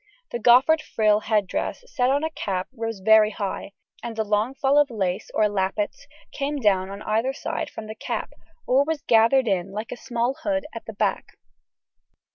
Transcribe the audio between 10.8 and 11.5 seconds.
the back.